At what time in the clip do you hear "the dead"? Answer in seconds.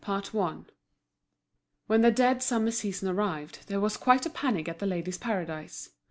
2.01-2.41